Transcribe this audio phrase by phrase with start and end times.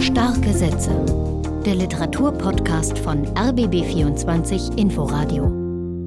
[0.00, 0.90] Starke Sätze.
[1.64, 5.59] Der Literaturpodcast von RBB24 Inforadio.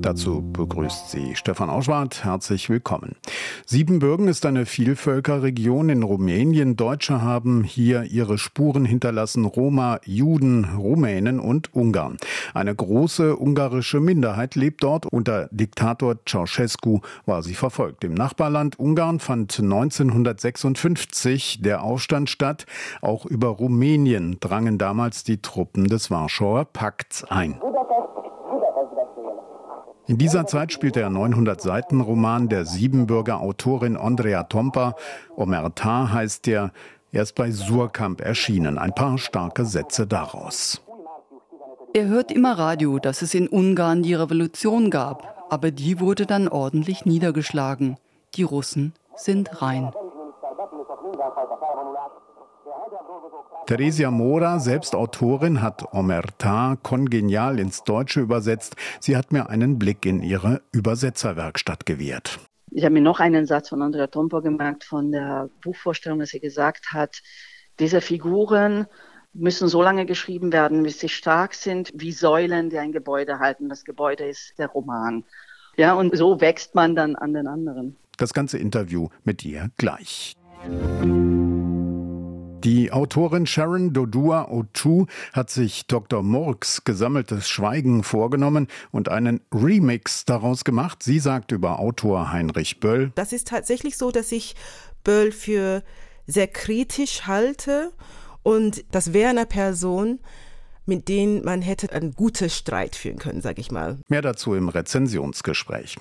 [0.04, 2.26] Dazu begrüßt Sie Stefan Auschwart.
[2.26, 3.16] Herzlich willkommen.
[3.66, 6.76] Siebenbürgen ist eine Vielvölkerregion in Rumänien.
[6.76, 9.46] Deutsche haben hier ihre Spuren hinterlassen.
[9.46, 12.18] Roma, Juden, Rumänen und Ungarn.
[12.54, 15.06] Eine große ungarische Minderheit lebt dort.
[15.06, 18.04] Unter Diktator Ceausescu war sie verfolgt.
[18.04, 22.66] Im Nachbarland Ungarn fand 1956 der Aufstand statt.
[23.02, 27.58] Auch über Rumänien drangen damals die Truppen des Warschauer Pakts ein.
[30.06, 34.96] In dieser Zeit spielte er 900-Seiten-Roman der Siebenbürger Autorin Andrea Tompa.
[35.36, 36.72] Omerta heißt der.
[37.14, 38.78] Er ist bei Surkamp erschienen.
[38.78, 40.82] Ein paar starke Sätze daraus.
[41.94, 46.48] Er hört immer Radio, dass es in Ungarn die Revolution gab, aber die wurde dann
[46.48, 47.98] ordentlich niedergeschlagen.
[48.34, 49.92] Die Russen sind rein.
[53.66, 58.76] Theresia Mora, selbst Autorin, hat Omerta kongenial ins Deutsche übersetzt.
[59.00, 62.40] Sie hat mir einen Blick in ihre Übersetzerwerkstatt gewährt.
[62.72, 66.40] Ich habe mir noch einen Satz von Andrea Tompo gemerkt von der Buchvorstellung, dass sie
[66.40, 67.22] gesagt hat,
[67.80, 68.88] diese Figuren
[69.34, 73.70] müssen so lange geschrieben werden, bis sie stark sind, wie Säulen, die ein Gebäude halten.
[73.70, 75.24] Das Gebäude ist der Roman.
[75.78, 77.96] Ja, und so wächst man dann an den anderen.
[78.18, 80.36] Das ganze Interview mit ihr gleich.
[82.64, 86.24] Die Autorin Sharon Dodua Otu hat sich Dr.
[86.24, 91.04] Murks gesammeltes Schweigen vorgenommen und einen Remix daraus gemacht.
[91.04, 93.12] Sie sagt über Autor Heinrich Böll.
[93.16, 94.56] Das ist tatsächlich so, dass ich
[95.04, 95.84] Böll für
[96.26, 97.92] sehr kritisch halte
[98.44, 100.20] und das wäre eine Person,
[100.86, 104.00] mit denen man hätte einen guten Streit führen können, sage ich mal.
[104.08, 105.98] Mehr dazu im Rezensionsgespräch.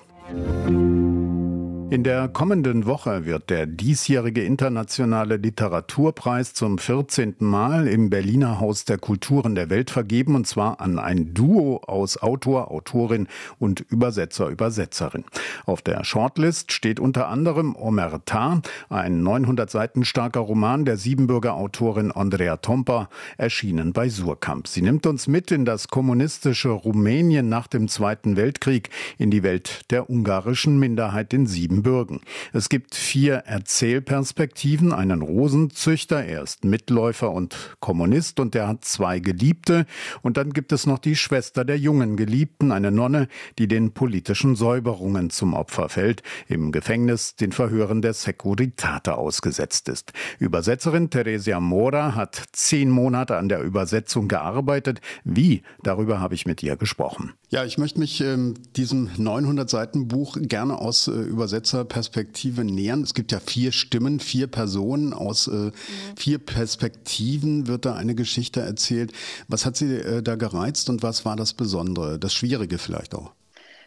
[1.93, 7.35] In der kommenden Woche wird der diesjährige internationale Literaturpreis zum 14.
[7.37, 12.17] Mal im Berliner Haus der Kulturen der Welt vergeben, und zwar an ein Duo aus
[12.17, 13.27] Autor, Autorin
[13.59, 15.23] und Übersetzer, Übersetzerin.
[15.67, 22.11] Auf der Shortlist steht unter anderem Omerta, ein 900 Seiten starker Roman der Siebenbürger Autorin
[22.11, 24.67] Andrea Tompa, erschienen bei Surkamp.
[24.67, 28.89] Sie nimmt uns mit in das kommunistische Rumänien nach dem Zweiten Weltkrieg,
[29.19, 31.82] in die Welt der ungarischen Minderheit in Siebenbürgen.
[31.83, 32.21] Siebenbürgen.
[32.53, 34.93] Es gibt vier Erzählperspektiven.
[34.93, 39.85] Einen Rosenzüchter, er ist Mitläufer und Kommunist und der hat zwei Geliebte.
[40.21, 43.27] Und dann gibt es noch die Schwester der jungen Geliebten, eine Nonne,
[43.59, 50.13] die den politischen Säuberungen zum Opfer fällt, im Gefängnis den Verhören der Securitate ausgesetzt ist.
[50.39, 55.01] Übersetzerin Theresia Mora hat zehn Monate an der Übersetzung gearbeitet.
[55.23, 55.63] Wie?
[55.83, 57.33] Darüber habe ich mit ihr gesprochen.
[57.53, 63.03] Ja, ich möchte mich ähm, diesem 900 Seiten Buch gerne aus äh, Übersetzerperspektive nähern.
[63.03, 65.69] Es gibt ja vier Stimmen, vier Personen aus äh,
[66.17, 69.13] vier Perspektiven wird da eine Geschichte erzählt.
[69.49, 73.33] Was hat Sie äh, da gereizt und was war das Besondere, das Schwierige vielleicht auch?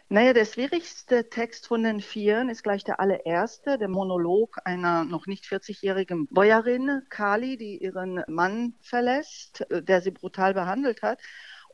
[0.07, 5.27] Naja, der schwierigste Text von den Vieren ist gleich der allererste, der Monolog einer noch
[5.27, 11.19] nicht 40-jährigen Bäuerin, Kali, die ihren Mann verlässt, äh, der sie brutal behandelt hat.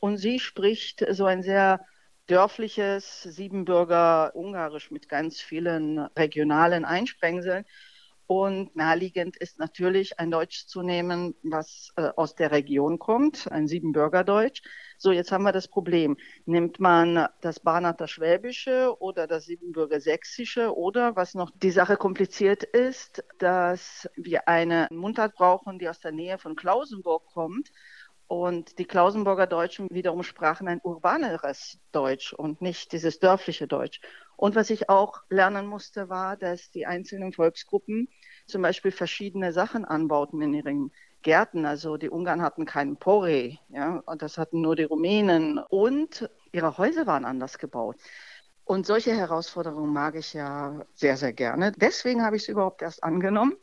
[0.04, 1.80] Und sie spricht so ein sehr
[2.28, 7.64] dörfliches Siebenbürger Ungarisch mit ganz vielen regionalen Einsprengseln.
[8.28, 13.70] Und naheliegend ist natürlich ein Deutsch zu nehmen, was äh, aus der Region kommt, ein
[13.70, 14.62] Siebenbürgerdeutsch.
[14.98, 16.18] So, jetzt haben wir das Problem.
[16.46, 22.64] Nimmt man das Barnater Schwäbische oder das Siebenbürger Sächsische oder, was noch die Sache kompliziert
[22.64, 27.72] ist, dass wir eine Mundart brauchen, die aus der Nähe von Klausenburg kommt
[28.28, 34.02] und die Klausenburger Deutschen wiederum sprachen ein urbaneres Deutsch und nicht dieses dörfliche Deutsch.
[34.36, 38.10] Und was ich auch lernen musste, war, dass die einzelnen Volksgruppen
[38.48, 40.92] zum Beispiel verschiedene Sachen anbauten in ihren
[41.22, 41.66] Gärten.
[41.66, 45.60] Also die Ungarn hatten keinen Pore, ja, und das hatten nur die Rumänen.
[45.60, 47.98] Und ihre Häuser waren anders gebaut.
[48.66, 51.72] Und solche Herausforderungen mag ich ja sehr, sehr gerne.
[51.74, 53.58] Deswegen habe ich es überhaupt erst angenommen.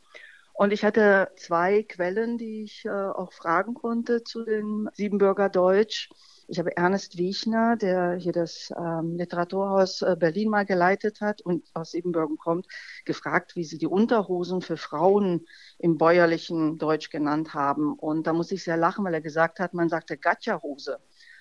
[0.61, 6.11] Und ich hatte zwei Quellen, die ich äh, auch fragen konnte zu dem Siebenbürger Deutsch.
[6.47, 11.65] Ich habe Ernest Wiechner, der hier das ähm, Literaturhaus äh, Berlin mal geleitet hat und
[11.73, 12.67] aus Siebenbürgen kommt,
[13.05, 15.47] gefragt, wie sie die Unterhosen für Frauen
[15.79, 17.95] im bäuerlichen Deutsch genannt haben.
[17.95, 20.99] Und da muss ich sehr lachen, weil er gesagt hat, man sagte Gatja-Hose.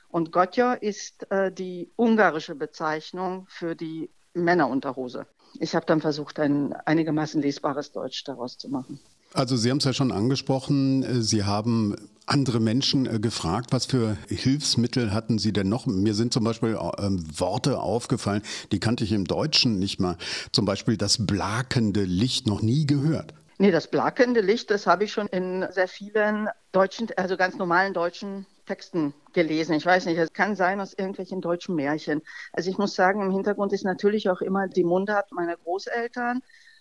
[0.08, 5.26] Und Gotja ist äh, die ungarische Bezeichnung für die Männerunterhose
[5.58, 9.00] ich habe dann versucht, ein einigermaßen lesbares Deutsch daraus zu machen.
[9.32, 11.94] Also Sie haben es ja schon angesprochen, äh, Sie haben
[12.26, 15.86] andere Menschen äh, gefragt, was für Hilfsmittel hatten Sie denn noch?
[15.86, 18.42] Mir sind zum Beispiel äh, Worte aufgefallen,
[18.72, 20.16] die kannte ich im Deutschen nicht mal.
[20.52, 23.34] Zum Beispiel das blakende Licht noch nie gehört.
[23.58, 27.92] Nee, das blakende Licht, das habe ich schon in sehr vielen deutschen, also ganz normalen
[27.92, 29.74] deutschen Texten gelesen.
[29.74, 32.22] Ich weiß nicht, es kann sein aus irgendwelchen deutschen Märchen.
[32.52, 36.40] Also ich muss sagen, im Hintergrund ist natürlich auch immer die Mundart meiner Großeltern,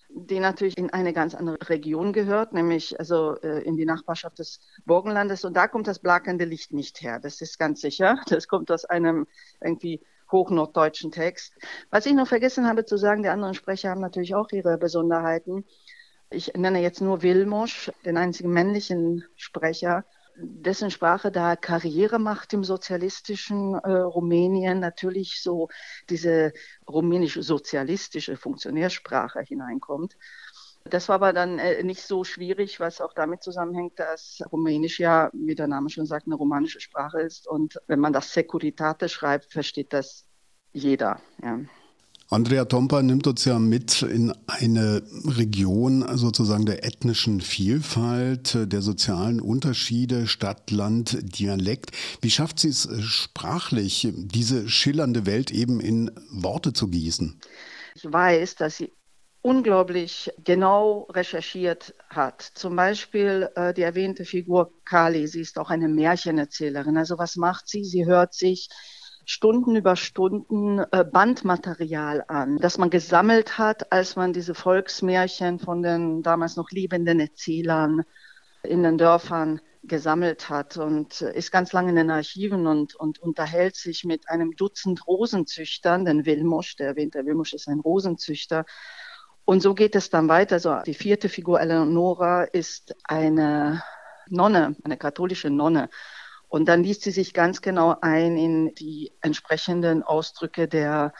[0.09, 4.59] die natürlich in eine ganz andere Region gehört, nämlich also äh, in die Nachbarschaft des
[4.85, 5.45] Burgenlandes.
[5.45, 7.19] Und da kommt das blakende Licht nicht her.
[7.19, 8.19] Das ist ganz sicher.
[8.27, 9.27] Das kommt aus einem
[9.61, 10.01] irgendwie
[10.31, 11.53] hochnorddeutschen Text.
[11.89, 15.65] Was ich noch vergessen habe zu sagen, die anderen Sprecher haben natürlich auch ihre Besonderheiten.
[16.29, 20.05] Ich nenne jetzt nur Wilmosch, den einzigen männlichen Sprecher,
[20.41, 25.69] dessen Sprache da Karriere macht im sozialistischen äh, Rumänien, natürlich so
[26.09, 26.53] diese
[26.87, 30.17] rumänisch-sozialistische Funktionärsprache hineinkommt.
[30.85, 35.29] Das war aber dann äh, nicht so schwierig, was auch damit zusammenhängt, dass Rumänisch ja,
[35.33, 37.47] wie der Name schon sagt, eine romanische Sprache ist.
[37.47, 40.25] Und wenn man das Securitate schreibt, versteht das
[40.71, 41.21] jeder.
[41.43, 41.59] Ja.
[42.31, 49.41] Andrea Tompa nimmt uns ja mit in eine Region sozusagen der ethnischen Vielfalt, der sozialen
[49.41, 51.89] Unterschiede, Stadt, Land, Dialekt.
[52.21, 57.41] Wie schafft sie es äh, sprachlich, diese schillernde Welt eben in Worte zu gießen?
[57.95, 58.93] Ich weiß, dass sie
[59.41, 62.43] unglaublich genau recherchiert hat.
[62.53, 66.95] Zum Beispiel äh, die erwähnte Figur Kali, sie ist auch eine Märchenerzählerin.
[66.95, 67.83] Also was macht sie?
[67.83, 68.69] Sie hört sich
[69.31, 75.83] Stunden über Stunden äh, Bandmaterial an, das man gesammelt hat, als man diese Volksmärchen von
[75.83, 78.05] den damals noch lebenden Erzählern
[78.63, 83.19] in den Dörfern gesammelt hat und äh, ist ganz lange in den Archiven und, und
[83.19, 88.65] unterhält sich mit einem Dutzend Rosenzüchtern, denn Wilmosch, der erwähnte Wilmosch ist ein Rosenzüchter.
[89.45, 90.55] Und so geht es dann weiter.
[90.55, 93.83] Also die vierte Figur, Eleonora, ist eine
[94.27, 95.87] Nonne, eine katholische Nonne.
[96.49, 101.13] Und dann liest sie sich ganz genau ein in die entsprechenden Ausdrücke der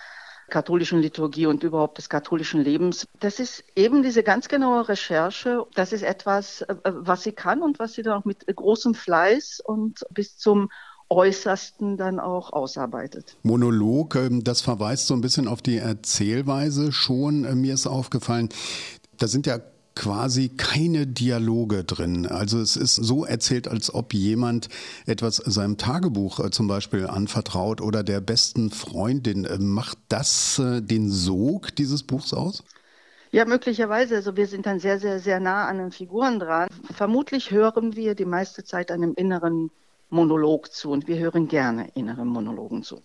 [0.50, 3.08] katholischen Liturgie und überhaupt des katholischen Lebens.
[3.20, 5.66] Das ist eben diese ganz genaue Recherche.
[5.76, 9.62] Das ist etwas, äh, was sie kann und was sie dann auch mit großem Fleiß
[9.64, 10.70] und bis zum
[11.10, 13.36] Äußersten dann auch ausarbeitet.
[13.42, 17.46] Monolog, ähm, das verweist so ein bisschen auf die Erzählweise schon.
[17.46, 18.50] Äh, mir ist aufgefallen,
[19.18, 19.60] da sind ja
[19.96, 22.26] quasi keine Dialoge drin.
[22.26, 24.70] Also es ist so erzählt, als ob jemand
[25.06, 29.46] etwas seinem Tagebuch äh, zum Beispiel anvertraut oder der besten Freundin.
[29.46, 32.64] Äh, macht das äh, den Sog dieses Buchs aus?
[33.32, 34.16] Ja, möglicherweise.
[34.16, 36.70] Also wir sind dann sehr, sehr, sehr nah an den Figuren dran.
[36.96, 39.70] Vermutlich hören wir die meiste Zeit einem inneren
[40.10, 43.02] Monolog zu und wir hören gerne inneren Monologen zu.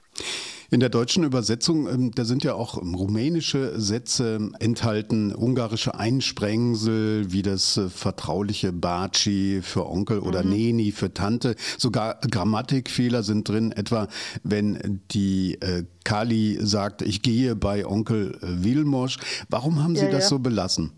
[0.75, 7.43] In der deutschen Übersetzung, ähm, da sind ja auch rumänische Sätze enthalten, ungarische Einsprengsel, wie
[7.43, 10.51] das äh, vertrauliche Baci für Onkel oder mhm.
[10.51, 11.55] Neni für Tante.
[11.79, 14.09] Sogar Grammatikfehler sind drin, etwa
[14.43, 19.19] wenn die äh, Kali sagt, ich gehe bei Onkel äh, Wilmosch.
[19.49, 20.31] Warum haben Sie ja, das ja.
[20.31, 20.91] so belassen?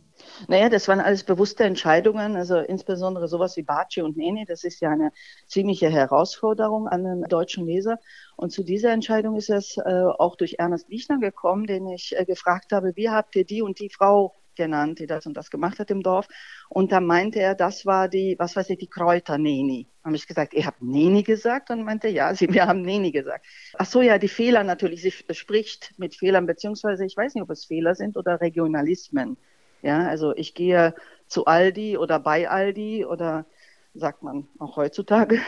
[0.49, 4.81] Naja, das waren alles bewusste Entscheidungen, also insbesondere sowas wie Baci und Neni, das ist
[4.81, 5.13] ja eine
[5.47, 7.99] ziemliche Herausforderung an den deutschen Leser.
[8.37, 12.25] Und zu dieser Entscheidung ist es äh, auch durch Ernest Wiechner gekommen, den ich äh,
[12.25, 15.79] gefragt habe, wie habt ihr die und die Frau genannt, die das und das gemacht
[15.79, 16.27] hat im Dorf.
[16.69, 19.87] Und da meinte er, das war die, was weiß ich, die Kräuter-Neni.
[20.03, 21.71] Habe ich gesagt, ihr habt Neni gesagt?
[21.71, 23.47] Und meinte, ja, sie, wir haben Neni gesagt.
[23.75, 25.03] Ach so, ja, die Fehler natürlich.
[25.03, 29.37] Sie spricht mit Fehlern, beziehungsweise ich weiß nicht, ob es Fehler sind oder Regionalismen.
[29.83, 30.95] Ja, also ich gehe
[31.27, 33.47] zu Aldi oder bei Aldi oder
[33.95, 35.41] sagt man auch heutzutage.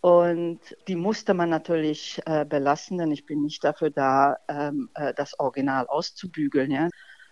[0.00, 5.12] Und die musste man natürlich äh, belassen, denn ich bin nicht dafür da, ähm, äh,
[5.14, 6.88] das Original auszubügeln, ja,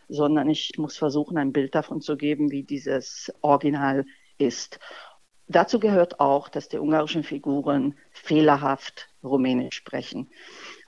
[0.08, 4.04] sondern ich muss versuchen, ein Bild davon zu geben, wie dieses Original
[4.38, 4.80] ist.
[5.49, 10.28] Dazu gehört auch, dass die ungarischen Figuren fehlerhaft Rumänisch sprechen.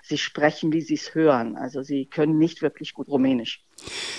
[0.03, 1.57] Sie sprechen, wie sie es hören.
[1.57, 3.65] Also sie können nicht wirklich gut Rumänisch.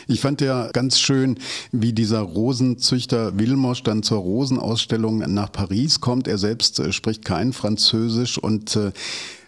[0.08, 1.38] Ich fand ja ganz schön,
[1.72, 6.28] wie dieser Rosenzüchter Wilmosch dann zur Rosenausstellung nach Paris kommt.
[6.28, 8.92] Er selbst äh, spricht kein Französisch und äh,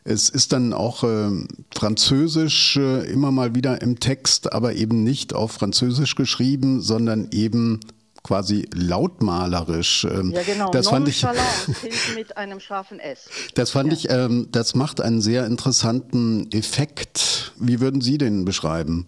[0.03, 1.30] es ist dann auch äh,
[1.75, 7.80] Französisch immer mal wieder im Text, aber eben nicht auf Französisch geschrieben, sondern eben
[8.24, 10.06] quasi lautmalerisch.
[10.06, 10.72] Ähm, ja, genau.
[10.72, 11.25] Das fand ich
[12.15, 13.30] mit einem scharfen S.
[13.56, 13.98] Das fand ja.
[13.98, 17.53] ich, ähm, das macht einen sehr interessanten Effekt.
[17.58, 19.08] Wie würden Sie den beschreiben?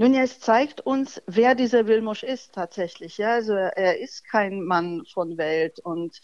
[0.00, 3.18] Nun ja, es zeigt uns, wer dieser Wilmosch ist tatsächlich.
[3.18, 6.20] Ja, also er ist kein Mann von Welt und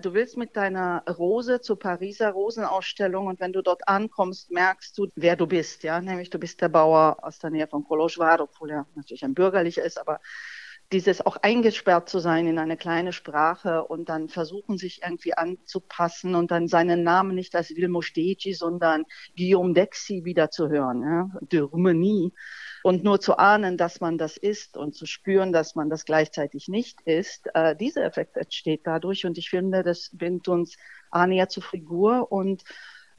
[0.00, 5.08] du willst mit deiner Rose zur Pariser Rosenausstellung und wenn du dort ankommst, merkst du,
[5.14, 5.82] wer du bist.
[5.82, 9.34] Ja, nämlich du bist der Bauer aus der Nähe von Koloschwar, obwohl er natürlich ein
[9.34, 10.20] bürgerlicher ist, aber
[10.92, 16.34] dieses auch eingesperrt zu sein in eine kleine Sprache und dann versuchen, sich irgendwie anzupassen
[16.34, 19.04] und dann seinen Namen nicht als Vilmo Stegi, sondern
[19.36, 22.32] Guillaume Dexi wieder zu hören, ja, de Rumenie.
[22.84, 26.68] Und nur zu ahnen, dass man das ist und zu spüren, dass man das gleichzeitig
[26.68, 29.26] nicht ist, äh, dieser Effekt entsteht dadurch.
[29.26, 30.76] Und ich finde, das bindet uns
[31.12, 32.62] näher zur Figur und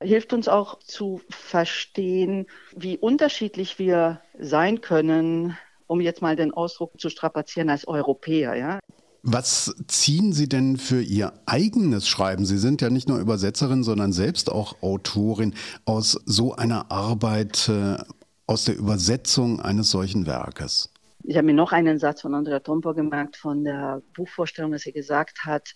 [0.02, 5.58] hilft uns auch zu verstehen, wie unterschiedlich wir sein können,
[5.90, 8.56] um jetzt mal den Ausdruck zu strapazieren als Europäer.
[8.56, 8.80] Ja?
[9.24, 12.46] Was ziehen Sie denn für Ihr eigenes Schreiben?
[12.46, 15.56] Sie sind ja nicht nur Übersetzerin, sondern selbst auch Autorin
[15.86, 17.98] aus so einer Arbeit, äh,
[18.46, 20.94] aus der Übersetzung eines solchen Werkes.
[21.24, 24.94] Ich habe mir noch einen Satz von Andrea Tompo gemerkt von der Buchvorstellung, dass sie
[24.94, 25.74] gesagt hat,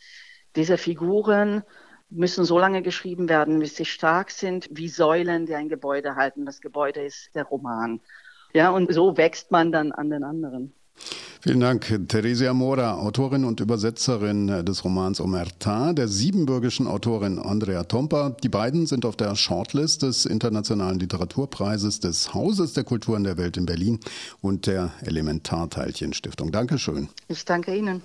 [0.56, 1.64] diese Figuren
[2.10, 6.46] müssen so lange geschrieben werden, bis sie stark sind, wie Säulen, die ein Gebäude halten.
[6.46, 8.00] Das Gebäude ist der Roman.
[8.54, 10.74] Ja, und so wächst man dann an den anderen.
[11.42, 18.30] Vielen Dank, Theresia Mora, Autorin und Übersetzerin des Romans Omerta, der siebenbürgischen Autorin Andrea Tompa.
[18.42, 23.58] Die beiden sind auf der Shortlist des Internationalen Literaturpreises des Hauses der Kulturen der Welt
[23.58, 24.00] in Berlin
[24.40, 26.54] und der Elementarteilchen Stiftung.
[26.54, 27.10] Dankeschön.
[27.28, 28.02] Ich danke Ihnen.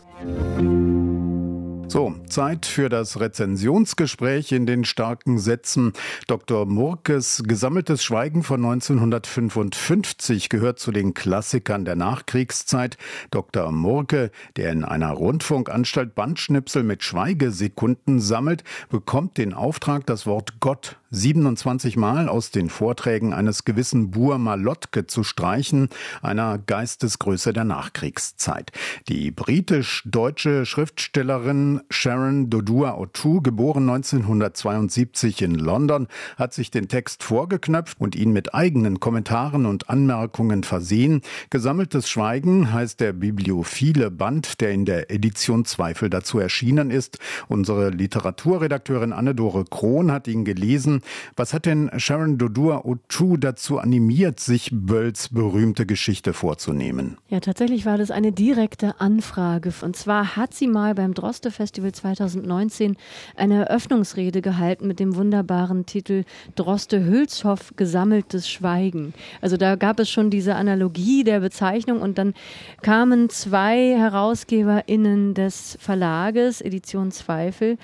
[1.91, 5.95] So, Zeit für das Rezensionsgespräch in den starken Sätzen.
[6.27, 6.67] Dr.
[6.67, 12.99] Murkes Gesammeltes Schweigen von 1955 gehört zu den Klassikern der Nachkriegszeit.
[13.31, 13.73] Dr.
[13.73, 20.99] Murke, der in einer Rundfunkanstalt Bandschnipsel mit Schweigesekunden sammelt, bekommt den Auftrag, das Wort Gott
[21.11, 25.89] 27 Mal aus den Vorträgen eines gewissen Bur Malotke zu streichen,
[26.21, 28.73] einer Geistesgröße der Nachkriegszeit.
[29.09, 38.01] Die britisch-deutsche Schriftstellerin Sharon Dodua O'Toole, geboren 1972 in London, hat sich den Text vorgeknöpft
[38.01, 41.23] und ihn mit eigenen Kommentaren und Anmerkungen versehen.
[41.49, 47.19] Gesammeltes Schweigen heißt der bibliophile Band, der in der Edition Zweifel dazu erschienen ist.
[47.49, 50.98] Unsere Literaturredakteurin Anne-Dore Krohn hat ihn gelesen
[51.37, 57.19] was hat denn Sharon Dodua Otu dazu animiert, sich Bölls berühmte Geschichte vorzunehmen?
[57.29, 59.73] Ja, tatsächlich war das eine direkte Anfrage.
[59.83, 62.97] Und zwar hat sie mal beim Droste Festival 2019
[63.37, 66.25] eine Eröffnungsrede gehalten mit dem wunderbaren Titel
[66.55, 69.15] Droste Hülshoff gesammeltes Schweigen.
[69.41, 72.35] Also da gab es schon diese Analogie der Bezeichnung und dann
[72.83, 77.79] kamen zwei HerausgeberInnen des Verlages, Edition Zweifel,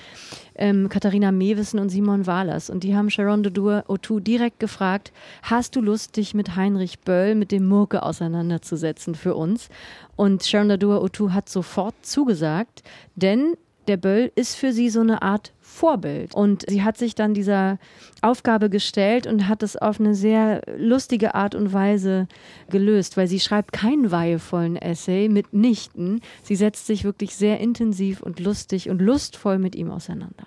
[0.57, 2.71] ähm, Katharina Mewissen und Simon Wahlers.
[2.71, 7.35] Und die haben Sharon de O'Toole direkt gefragt, hast du Lust, dich mit Heinrich Böll,
[7.35, 9.69] mit dem Murke auseinanderzusetzen für uns?
[10.17, 12.83] Und Sharon de O'Toole hat sofort zugesagt,
[13.17, 13.55] denn
[13.87, 16.35] der Böll ist für sie so eine Art Vorbild.
[16.35, 17.79] Und sie hat sich dann dieser
[18.23, 22.29] Aufgabe gestellt und hat es auf eine sehr lustige Art und Weise
[22.71, 26.21] gelöst, weil sie schreibt keinen weihevollen Essay mitnichten.
[26.45, 30.47] Sie setzt sich wirklich sehr intensiv und lustig und lustvoll mit ihm auseinander.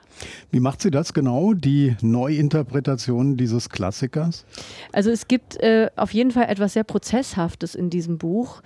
[0.50, 4.46] Wie macht sie das genau, die Neuinterpretation dieses Klassikers?
[4.94, 8.62] Also es gibt äh, auf jeden Fall etwas sehr Prozesshaftes in diesem Buch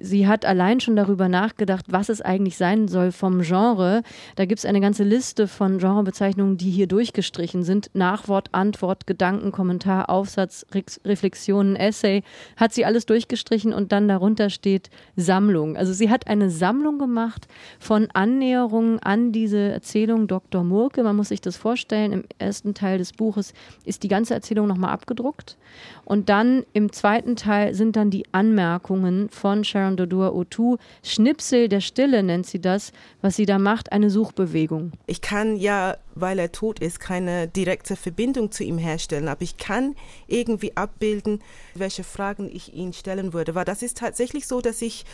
[0.00, 4.02] sie hat allein schon darüber nachgedacht, was es eigentlich sein soll vom Genre.
[4.36, 7.90] Da gibt es eine ganze Liste von Genrebezeichnungen, die hier durchgestrichen sind.
[7.94, 12.22] Nachwort, Antwort, Gedanken, Kommentar, Aufsatz, Re Reflexionen, Essay.
[12.56, 15.76] Hat sie alles durchgestrichen und dann darunter steht Sammlung.
[15.76, 17.46] Also sie hat eine Sammlung gemacht
[17.78, 20.64] von Annäherungen an diese Erzählung Dr.
[20.64, 21.02] Murke.
[21.02, 22.12] Man muss sich das vorstellen.
[22.12, 23.52] Im ersten Teil des Buches
[23.84, 25.56] ist die ganze Erzählung nochmal abgedruckt.
[26.04, 30.76] Und dann im zweiten Teil sind dann die Anmerkungen von Sharon Dodua Otu.
[31.02, 34.92] Schnipsel der Stille nennt sie das, was sie da macht, eine Suchbewegung.
[35.06, 39.56] Ich kann ja, weil er tot ist, keine direkte Verbindung zu ihm herstellen, aber ich
[39.56, 39.94] kann
[40.26, 41.42] irgendwie abbilden,
[41.74, 43.54] welche Fragen ich ihn stellen würde.
[43.54, 45.04] Weil das ist tatsächlich so, dass ich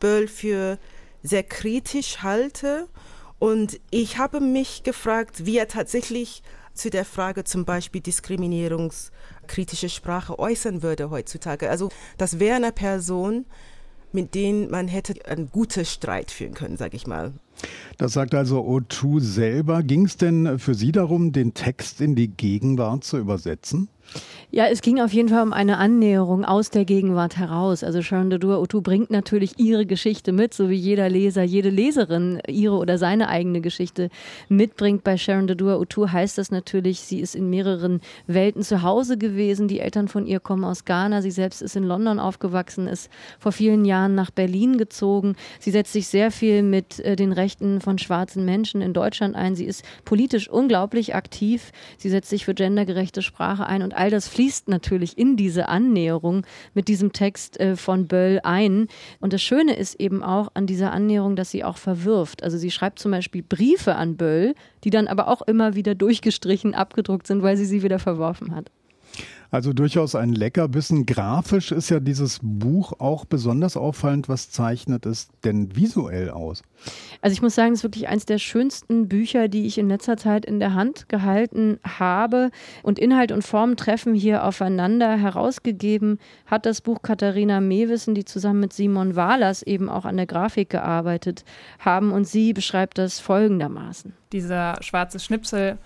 [0.00, 0.78] Böll für
[1.22, 2.88] sehr kritisch halte.
[3.38, 10.38] Und ich habe mich gefragt, wie er tatsächlich zu der Frage zum Beispiel diskriminierungskritische Sprache
[10.38, 11.70] äußern würde heutzutage.
[11.70, 13.46] Also das wäre eine Person,
[14.12, 17.32] mit denen man hätte einen guten Streit führen können, sage ich mal.
[17.98, 19.82] Das sagt also O2 selber.
[19.82, 23.88] Ging es denn für Sie darum, den Text in die Gegenwart zu übersetzen?
[24.52, 27.82] Ja, es ging auf jeden Fall um eine Annäherung aus der Gegenwart heraus.
[27.82, 32.40] Also Sharon Dadur Otu bringt natürlich ihre Geschichte mit, so wie jeder Leser, jede Leserin
[32.46, 34.08] ihre oder seine eigene Geschichte
[34.48, 35.02] mitbringt.
[35.02, 39.66] Bei Sharon Dadur Otu heißt das natürlich, sie ist in mehreren Welten zu Hause gewesen.
[39.68, 41.22] Die Eltern von ihr kommen aus Ghana.
[41.22, 43.10] Sie selbst ist in London aufgewachsen, ist
[43.40, 45.34] vor vielen Jahren nach Berlin gezogen.
[45.58, 49.36] Sie setzt sich sehr viel mit äh, den Rechten Rechten von schwarzen Menschen in Deutschland
[49.36, 49.54] ein.
[49.54, 51.70] Sie ist politisch unglaublich aktiv.
[51.96, 56.44] Sie setzt sich für gendergerechte Sprache ein und all das fließt natürlich in diese Annäherung
[56.74, 58.88] mit diesem Text von Böll ein.
[59.20, 62.42] Und das Schöne ist eben auch an dieser Annäherung, dass sie auch verwirft.
[62.42, 66.74] Also sie schreibt zum Beispiel Briefe an Böll, die dann aber auch immer wieder durchgestrichen
[66.74, 68.72] abgedruckt sind, weil sie sie wieder verworfen hat.
[69.50, 71.06] Also durchaus ein Leckerbissen.
[71.06, 74.28] Grafisch ist ja dieses Buch auch besonders auffallend.
[74.28, 76.62] Was zeichnet es denn visuell aus?
[77.20, 80.16] Also ich muss sagen, es ist wirklich eines der schönsten Bücher, die ich in letzter
[80.16, 82.50] Zeit in der Hand gehalten habe.
[82.82, 85.16] Und Inhalt und Form treffen hier aufeinander.
[85.16, 90.26] Herausgegeben hat das Buch Katharina Mewissen, die zusammen mit Simon Wahlers eben auch an der
[90.26, 91.44] Grafik gearbeitet
[91.78, 92.12] haben.
[92.12, 94.12] Und sie beschreibt das folgendermaßen.
[94.32, 95.78] Dieser schwarze Schnipsel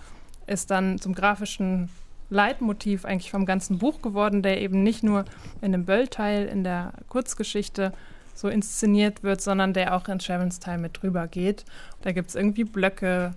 [0.47, 1.89] ist dann zum grafischen
[2.31, 5.25] Leitmotiv eigentlich vom ganzen Buch geworden, der eben nicht nur
[5.61, 7.91] in dem Böll-Teil in der Kurzgeschichte
[8.33, 11.65] so inszeniert wird, sondern der auch in Sharons Teil mit drüber geht.
[12.01, 13.33] Da gibt es irgendwie Blöcke,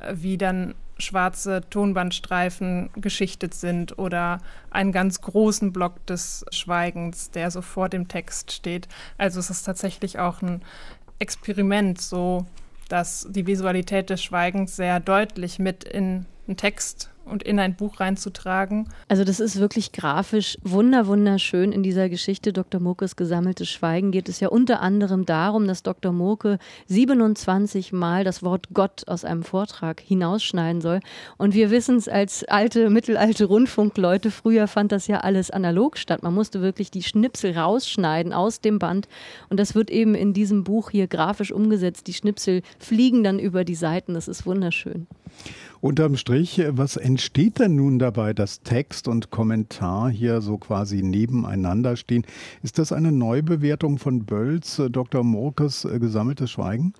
[0.00, 7.50] äh, wie dann schwarze Tonbandstreifen geschichtet sind oder einen ganz großen Block des Schweigens, der
[7.50, 8.88] so vor dem Text steht.
[9.18, 10.62] Also es ist tatsächlich auch ein
[11.20, 12.46] Experiment, so
[12.88, 18.00] dass die Visualität des Schweigens sehr deutlich mit in einen Text und in ein Buch
[18.00, 18.88] reinzutragen.
[19.08, 22.80] Also das ist wirklich grafisch wunder wunderschön in dieser Geschichte Dr.
[22.80, 26.12] Mokes gesammeltes Schweigen geht es ja unter anderem darum, dass Dr.
[26.12, 31.00] Moke 27 Mal das Wort Gott aus einem Vortrag hinausschneiden soll
[31.38, 36.22] und wir wissen es als alte mittelalte Rundfunkleute, früher fand das ja alles analog statt.
[36.22, 39.08] Man musste wirklich die Schnipsel rausschneiden aus dem Band
[39.48, 42.06] und das wird eben in diesem Buch hier grafisch umgesetzt.
[42.06, 45.06] Die Schnipsel fliegen dann über die Seiten, das ist wunderschön.
[45.82, 51.96] Unterm Strich, was entsteht denn nun dabei, dass Text und Kommentar hier so quasi nebeneinander
[51.96, 52.24] stehen?
[52.62, 55.24] Ist das eine Neubewertung von Bölls, äh, Dr.
[55.24, 56.94] Morkes äh, gesammeltes Schweigen?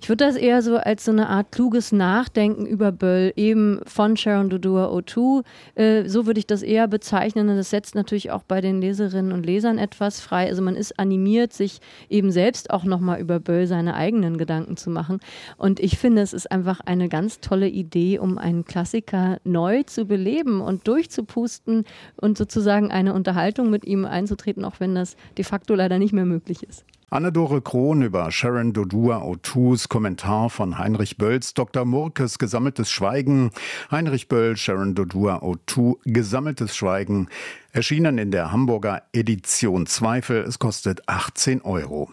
[0.00, 4.16] Ich würde das eher so als so eine Art kluges Nachdenken über Böll, eben von
[4.16, 5.44] Sharon Dodua O2.
[5.76, 7.46] Äh, so würde ich das eher bezeichnen.
[7.46, 10.48] Das setzt natürlich auch bei den Leserinnen und Lesern etwas frei.
[10.48, 14.90] Also man ist animiert, sich eben selbst auch nochmal über Böll seine eigenen Gedanken zu
[14.90, 15.20] machen.
[15.56, 20.06] Und ich finde, es ist einfach eine ganz tolle Idee, um einen Klassiker neu zu
[20.06, 21.84] beleben und durchzupusten
[22.16, 26.24] und sozusagen eine Unterhaltung mit ihm einzutreten, auch wenn das de facto leider nicht mehr
[26.24, 26.86] möglich ist.
[27.10, 31.84] Anne-Dore Krohn über Sharon Dodua O'Toos Kommentar von Heinrich Bölls Dr.
[31.84, 33.50] Murkes Gesammeltes Schweigen.
[33.90, 37.28] Heinrich Böll, Sharon Dodua O'Too Gesammeltes Schweigen.
[37.72, 40.42] Erschienen in der Hamburger Edition Zweifel.
[40.42, 42.10] Es kostet 18 Euro.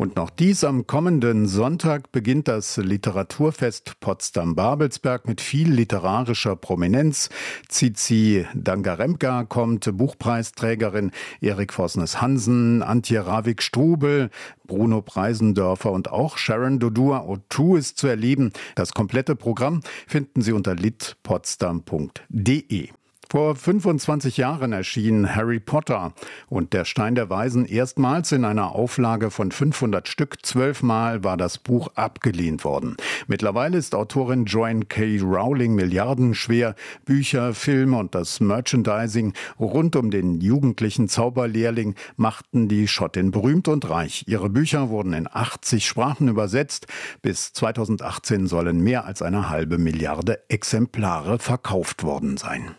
[0.00, 7.28] Und noch dies am kommenden Sonntag beginnt das Literaturfest Potsdam-Babelsberg mit viel literarischer Prominenz.
[7.68, 11.10] Zizi Dangaremka kommt, Buchpreisträgerin
[11.42, 14.30] Erik Vosnes Hansen, Antje Ravik-Strubel,
[14.66, 18.54] Bruno Preisendörfer und auch Sharon Dodua O'Toole ist zu erleben.
[18.76, 22.88] Das komplette Programm finden Sie unter litpotsdam.de.
[23.32, 26.14] Vor 25 Jahren erschien Harry Potter
[26.48, 30.44] und der Stein der Weisen erstmals in einer Auflage von 500 Stück.
[30.44, 32.96] Zwölfmal war das Buch abgelehnt worden.
[33.28, 35.20] Mittlerweile ist Autorin Joanne K.
[35.20, 36.74] Rowling milliardenschwer.
[37.04, 43.88] Bücher, Filme und das Merchandising rund um den jugendlichen Zauberlehrling machten die Schottin berühmt und
[43.88, 44.24] reich.
[44.26, 46.88] Ihre Bücher wurden in 80 Sprachen übersetzt.
[47.22, 52.74] Bis 2018 sollen mehr als eine halbe Milliarde Exemplare verkauft worden sein.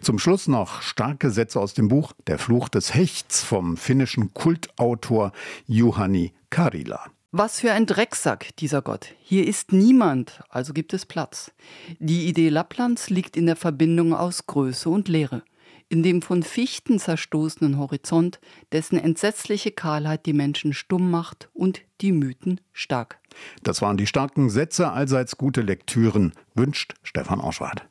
[0.00, 5.32] Zum Schluss noch starke Sätze aus dem Buch Der Fluch des Hechts vom finnischen Kultautor
[5.66, 7.04] Juhani Karila.
[7.32, 9.14] Was für ein Drecksack, dieser Gott.
[9.20, 11.52] Hier ist niemand, also gibt es Platz.
[12.00, 15.44] Die Idee Lapplands liegt in der Verbindung aus Größe und Leere.
[15.88, 18.40] In dem von Fichten zerstoßenen Horizont,
[18.72, 23.19] dessen entsetzliche Kahlheit die Menschen stumm macht und die Mythen stark.
[23.62, 27.86] Das waren die starken Sätze, allseits gute Lektüren, wünscht Stefan Auschwart.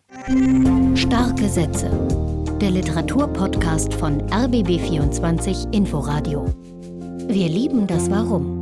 [0.95, 1.89] Starke Sätze.
[2.59, 6.53] Der Literaturpodcast von RBB24 Inforadio.
[7.27, 8.58] Wir lieben das Warum.